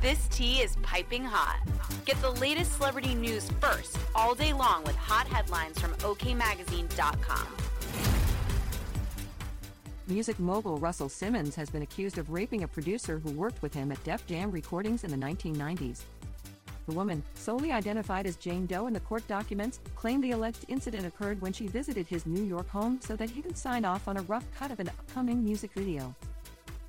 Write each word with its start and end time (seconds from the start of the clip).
This 0.00 0.28
tea 0.28 0.60
is 0.60 0.76
piping 0.76 1.24
hot. 1.24 1.58
Get 2.04 2.20
the 2.22 2.30
latest 2.30 2.76
celebrity 2.76 3.16
news 3.16 3.50
first 3.60 3.98
all 4.14 4.32
day 4.32 4.52
long 4.52 4.84
with 4.84 4.94
hot 4.94 5.26
headlines 5.26 5.80
from 5.80 5.92
OKMagazine.com. 5.94 7.48
Music 10.06 10.38
mogul 10.38 10.78
Russell 10.78 11.08
Simmons 11.08 11.56
has 11.56 11.68
been 11.68 11.82
accused 11.82 12.16
of 12.16 12.30
raping 12.30 12.62
a 12.62 12.68
producer 12.68 13.18
who 13.18 13.32
worked 13.32 13.60
with 13.60 13.74
him 13.74 13.90
at 13.90 14.02
Def 14.04 14.24
Jam 14.28 14.52
recordings 14.52 15.02
in 15.02 15.10
the 15.10 15.16
1990s. 15.16 16.02
The 16.86 16.94
woman, 16.94 17.20
solely 17.34 17.72
identified 17.72 18.24
as 18.26 18.36
Jane 18.36 18.66
Doe 18.66 18.86
in 18.86 18.92
the 18.92 19.00
court 19.00 19.26
documents, 19.26 19.80
claimed 19.96 20.22
the 20.22 20.30
alleged 20.30 20.64
incident 20.68 21.06
occurred 21.06 21.40
when 21.42 21.52
she 21.52 21.66
visited 21.66 22.06
his 22.06 22.24
New 22.24 22.44
York 22.44 22.68
home 22.68 23.00
so 23.02 23.16
that 23.16 23.30
he 23.30 23.42
could 23.42 23.58
sign 23.58 23.84
off 23.84 24.06
on 24.06 24.16
a 24.16 24.22
rough 24.22 24.44
cut 24.56 24.70
of 24.70 24.78
an 24.78 24.88
upcoming 24.88 25.44
music 25.44 25.72
video. 25.72 26.14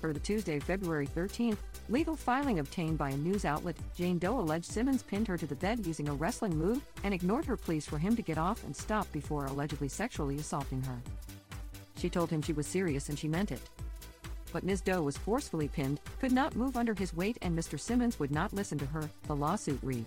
For 0.00 0.14
the 0.14 0.20
Tuesday, 0.20 0.58
February 0.58 1.06
13th, 1.06 1.58
legal 1.90 2.16
filing 2.16 2.58
obtained 2.58 2.96
by 2.96 3.10
a 3.10 3.16
news 3.18 3.44
outlet, 3.44 3.76
Jane 3.94 4.18
Doe 4.18 4.40
alleged 4.40 4.64
Simmons 4.64 5.02
pinned 5.02 5.28
her 5.28 5.36
to 5.36 5.46
the 5.46 5.54
bed 5.54 5.86
using 5.86 6.08
a 6.08 6.14
wrestling 6.14 6.56
move 6.56 6.82
and 7.04 7.12
ignored 7.12 7.44
her 7.44 7.56
pleas 7.56 7.84
for 7.84 7.98
him 7.98 8.16
to 8.16 8.22
get 8.22 8.38
off 8.38 8.64
and 8.64 8.74
stop 8.74 9.10
before 9.12 9.44
allegedly 9.44 9.88
sexually 9.88 10.36
assaulting 10.36 10.80
her. 10.82 10.96
She 11.98 12.08
told 12.08 12.30
him 12.30 12.40
she 12.40 12.54
was 12.54 12.66
serious 12.66 13.10
and 13.10 13.18
she 13.18 13.28
meant 13.28 13.52
it. 13.52 13.60
But 14.54 14.64
Ms. 14.64 14.80
Doe 14.80 15.02
was 15.02 15.18
forcefully 15.18 15.68
pinned, 15.68 16.00
could 16.18 16.32
not 16.32 16.56
move 16.56 16.78
under 16.78 16.94
his 16.94 17.14
weight, 17.14 17.36
and 17.42 17.56
Mr. 17.56 17.78
Simmons 17.78 18.18
would 18.18 18.30
not 18.30 18.54
listen 18.54 18.78
to 18.78 18.86
her, 18.86 19.08
the 19.26 19.36
lawsuit 19.36 19.78
read. 19.82 20.06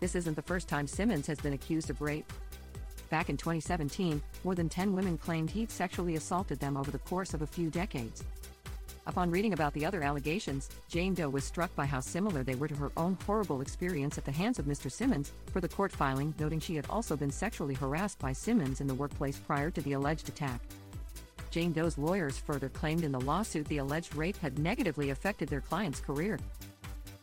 This 0.00 0.14
isn't 0.14 0.34
the 0.34 0.42
first 0.42 0.68
time 0.68 0.86
Simmons 0.86 1.26
has 1.26 1.38
been 1.38 1.52
accused 1.52 1.90
of 1.90 2.00
rape. 2.00 2.32
Back 3.10 3.28
in 3.28 3.36
2017, 3.36 4.20
more 4.42 4.54
than 4.54 4.68
10 4.68 4.94
women 4.94 5.16
claimed 5.16 5.50
he'd 5.50 5.70
sexually 5.70 6.16
assaulted 6.16 6.58
them 6.58 6.76
over 6.76 6.90
the 6.90 6.98
course 6.98 7.34
of 7.34 7.42
a 7.42 7.46
few 7.46 7.70
decades. 7.70 8.24
Upon 9.08 9.30
reading 9.30 9.52
about 9.52 9.72
the 9.72 9.86
other 9.86 10.02
allegations, 10.02 10.68
Jane 10.88 11.14
Doe 11.14 11.28
was 11.28 11.44
struck 11.44 11.74
by 11.76 11.86
how 11.86 12.00
similar 12.00 12.42
they 12.42 12.56
were 12.56 12.66
to 12.66 12.74
her 12.74 12.90
own 12.96 13.16
horrible 13.24 13.60
experience 13.60 14.18
at 14.18 14.24
the 14.24 14.32
hands 14.32 14.58
of 14.58 14.66
Mr. 14.66 14.90
Simmons, 14.90 15.32
for 15.52 15.60
the 15.60 15.68
court 15.68 15.92
filing 15.92 16.34
noting 16.40 16.58
she 16.58 16.74
had 16.74 16.86
also 16.90 17.16
been 17.16 17.30
sexually 17.30 17.74
harassed 17.74 18.18
by 18.18 18.32
Simmons 18.32 18.80
in 18.80 18.88
the 18.88 18.94
workplace 18.94 19.38
prior 19.38 19.70
to 19.70 19.80
the 19.80 19.92
alleged 19.92 20.28
attack. 20.28 20.60
Jane 21.50 21.72
Doe's 21.72 21.96
lawyers 21.96 22.36
further 22.36 22.68
claimed 22.68 23.04
in 23.04 23.12
the 23.12 23.20
lawsuit 23.20 23.66
the 23.68 23.78
alleged 23.78 24.14
rape 24.16 24.36
had 24.38 24.58
negatively 24.58 25.10
affected 25.10 25.48
their 25.48 25.60
client's 25.60 26.00
career. 26.00 26.38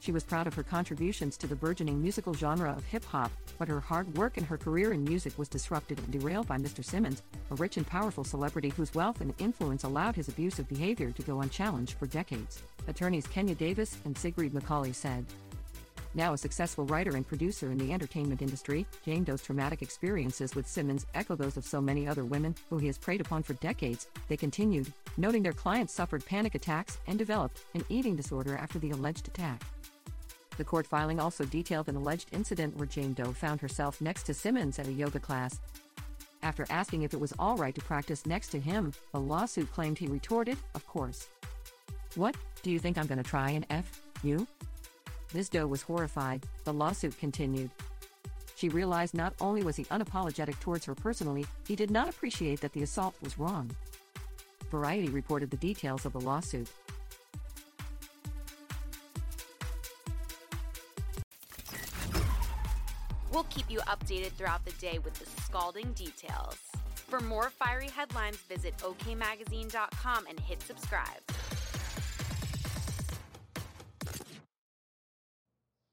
She 0.04 0.12
was 0.12 0.26
proud 0.26 0.48
of 0.48 0.54
her 0.56 0.64
contributions 0.64 1.38
to 1.38 1.48
the 1.48 1.56
burgeoning 1.56 2.02
musical 2.02 2.34
genre 2.34 2.74
of 2.76 2.84
hip 2.84 3.06
hop, 3.06 3.32
but 3.58 3.70
her 3.70 3.80
hard 3.80 4.18
work 4.18 4.36
and 4.36 4.46
her 4.46 4.58
career 4.58 4.92
in 4.92 5.02
music 5.06 5.32
was 5.40 5.48
disrupted 5.48 5.98
and 5.98 6.12
derailed 6.12 6.46
by 6.46 6.58
Mr. 6.58 6.84
Simmons, 6.84 7.24
a 7.52 7.56
rich 7.56 7.78
and 7.78 7.88
powerful 7.88 8.26
celebrity 8.26 8.68
whose 8.68 8.94
wealth 8.94 9.22
and 9.22 9.34
influence 9.40 9.86
allowed 9.86 10.18
his 10.18 10.28
abusive 10.28 10.68
behavior 10.68 11.12
to 11.12 11.22
go 11.22 11.40
unchallenged 11.40 11.94
for 11.94 12.06
decades. 12.06 12.64
Attorneys 12.90 13.28
Kenya 13.28 13.56
Davis 13.56 13.96
and 14.04 14.18
Sigrid 14.18 14.52
McCawley 14.52 14.94
said. 14.94 15.26
Now 16.16 16.34
a 16.34 16.38
successful 16.38 16.86
writer 16.86 17.16
and 17.16 17.26
producer 17.26 17.72
in 17.72 17.78
the 17.78 17.94
entertainment 17.94 18.42
industry, 18.42 18.86
Jane 19.06 19.24
Doe's 19.24 19.42
traumatic 19.42 19.82
experiences 19.82 20.54
with 20.54 20.68
Simmons 20.68 21.06
echo 21.16 21.38
those 21.38 21.56
of 21.56 21.64
so 21.64 21.80
many 21.80 22.10
other 22.10 22.26
women 22.26 22.56
who 22.70 22.78
he 22.78 22.88
has 22.88 22.98
preyed 22.98 23.22
upon 23.22 23.42
for 23.42 23.54
decades. 23.54 24.10
They 24.28 24.36
continued, 24.36 24.92
noting 25.16 25.44
their 25.44 25.54
clients 25.54 25.94
suffered 25.94 26.26
panic 26.26 26.56
attacks 26.56 26.98
and 27.08 27.18
developed 27.18 27.64
an 27.74 27.86
eating 27.88 28.18
disorder 28.18 28.58
after 28.58 28.80
the 28.80 28.92
alleged 28.92 29.30
attack. 29.30 29.64
The 30.58 30.64
court 30.64 30.86
filing 30.86 31.20
also 31.20 31.46
detailed 31.46 31.90
an 31.90 31.96
alleged 31.96 32.30
incident 32.32 32.78
where 32.78 32.86
Jane 32.86 33.14
Doe 33.14 33.32
found 33.32 33.62
herself 33.62 34.00
next 34.02 34.24
to 34.24 34.34
Simmons 34.34 34.78
at 34.80 34.88
a 34.88 34.94
yoga 34.94 35.20
class. 35.20 35.60
After 36.44 36.68
asking 36.70 37.04
if 37.04 37.14
it 37.14 37.20
was 37.20 37.34
all 37.40 37.58
right 37.58 37.74
to 37.74 37.82
practice 37.82 38.26
next 38.26 38.50
to 38.50 38.60
him, 38.60 38.94
the 39.14 39.20
lawsuit 39.20 39.72
claimed 39.72 39.98
he 39.98 40.08
retorted, 40.08 40.58
Of 40.76 40.86
course. 40.86 41.30
What, 42.16 42.36
do 42.62 42.70
you 42.70 42.80
think 42.80 42.98
I'm 42.98 43.08
gonna 43.08 43.24
try 43.24 43.52
and 43.52 43.66
F 43.70 44.02
you? 44.24 44.48
Ms. 45.34 45.50
Doe 45.50 45.66
was 45.66 45.82
horrified, 45.82 46.46
the 46.64 46.74
lawsuit 46.74 47.18
continued. 47.18 47.72
She 48.56 48.70
realized 48.70 49.16
not 49.16 49.34
only 49.42 49.64
was 49.64 49.76
he 49.76 49.86
unapologetic 49.86 50.60
towards 50.60 50.86
her 50.86 50.94
personally, 50.94 51.46
he 51.68 51.76
did 51.76 51.90
not 51.90 52.08
appreciate 52.08 52.62
that 52.62 52.72
the 52.74 52.84
assault 52.84 53.16
was 53.22 53.40
wrong. 53.40 53.72
Variety 54.70 55.10
reported 55.10 55.50
the 55.50 55.58
details 55.58 56.06
of 56.06 56.14
the 56.14 56.22
lawsuit. 56.22 56.70
We'll 63.34 63.46
keep 63.46 63.70
you 63.70 63.80
updated 63.80 64.34
throughout 64.34 64.64
the 64.64 64.74
day 64.74 65.00
with 65.04 65.16
the 65.16 65.26
scalding 65.42 65.92
details. 65.94 66.56
For 66.94 67.20
more 67.20 67.50
fiery 67.50 67.90
headlines, 67.90 68.38
visit 68.38 68.78
OKMagazine.com 68.78 70.28
and 70.30 70.40
hit 70.40 70.62
subscribe. 70.62 71.20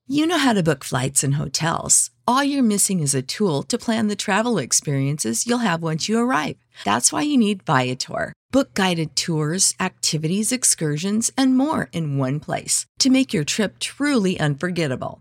You 0.07 0.27
know 0.27 0.39
how 0.39 0.53
to 0.53 0.63
book 0.63 0.85
flights 0.85 1.23
and 1.25 1.37
hotels. 1.37 2.11
All 2.27 2.45
you're 2.45 2.63
missing 2.63 3.01
is 3.01 3.15
a 3.15 3.23
tool 3.23 3.63
to 3.65 3.79
plan 3.79 4.09
the 4.09 4.17
travel 4.17 4.59
experiences 4.59 5.47
you'll 5.47 5.59
have 5.59 5.83
once 5.83 6.09
you 6.09 6.19
arrive. 6.19 6.57
That's 6.85 7.13
why 7.13 7.23
you 7.23 7.39
need 7.39 7.63
Viator. 7.63 8.35
Book 8.51 8.75
guided 8.75 9.15
tours, 9.17 9.75
activities, 9.81 10.53
excursions, 10.53 11.31
and 11.39 11.57
more 11.57 11.89
in 11.93 12.19
one 12.19 12.41
place 12.41 12.87
to 12.99 13.09
make 13.09 13.33
your 13.33 13.45
trip 13.45 13.79
truly 13.79 14.39
unforgettable. 14.39 15.21